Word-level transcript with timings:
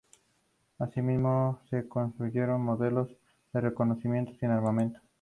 Asimismo 0.79 1.59
se 1.69 1.87
construyeron 1.87 2.61
modelos 2.65 3.15
de 3.53 3.61
reconocimiento, 3.61 4.33
sin 4.39 4.49
armamento. 4.49 4.99